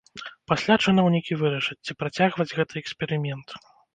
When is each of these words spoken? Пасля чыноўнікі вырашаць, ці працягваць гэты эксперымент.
Пасля 0.51 0.77
чыноўнікі 0.85 1.37
вырашаць, 1.41 1.77
ці 1.89 1.97
працягваць 2.01 2.49
гэты 2.57 2.73
эксперымент. 2.85 3.47